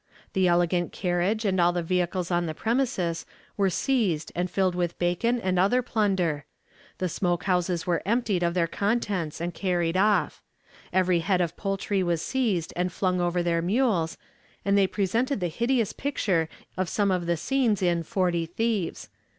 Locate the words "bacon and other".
4.97-5.83